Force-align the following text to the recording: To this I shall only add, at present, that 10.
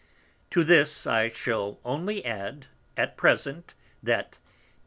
To 0.49 0.63
this 0.63 1.05
I 1.05 1.29
shall 1.29 1.79
only 1.85 2.25
add, 2.25 2.65
at 2.97 3.17
present, 3.17 3.75
that 4.01 4.31
10. 4.31 4.41